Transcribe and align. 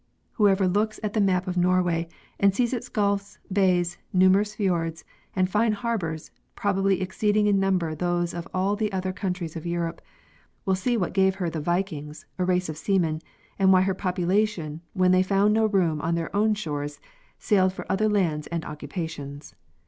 Whoever 0.31 0.67
looks 0.67 0.99
at 1.03 1.13
the 1.13 1.21
map 1.21 1.47
of 1.47 1.57
Norway 1.57 2.07
and 2.39 2.55
sees 2.55 2.73
its 2.73 2.89
gulfs, 2.89 3.37
bays, 3.53 3.99
numerous 4.11 4.55
fiords, 4.55 5.03
and 5.35 5.47
fine 5.47 5.73
harbors 5.73 6.31
probably 6.55 7.01
exceeding 7.03 7.45
in 7.45 7.59
number 7.59 7.93
those 7.93 8.33
of 8.33 8.47
all 8.51 8.75
the 8.75 8.91
other 8.91 9.13
countries 9.13 9.55
of 9.55 9.67
Europe, 9.67 10.01
will 10.65 10.73
see 10.73 10.97
what 10.97 11.13
gave 11.13 11.35
her 11.35 11.51
the 11.51 11.61
vikings, 11.61 12.25
a 12.39 12.45
race 12.45 12.67
of 12.67 12.77
seamen, 12.79 13.21
and 13.59 13.71
why 13.71 13.81
her 13.81 13.93
population, 13.93 14.81
when 14.93 15.11
they 15.11 15.21
found 15.21 15.53
no 15.53 15.67
room 15.67 16.01
on 16.01 16.15
their 16.15 16.35
own 16.35 16.55
shores, 16.55 16.99
sailed 17.37 17.71
for 17.71 17.85
other 17.87 18.09
lands 18.09 18.47
and 18.47 18.65
occupations. 18.65 19.53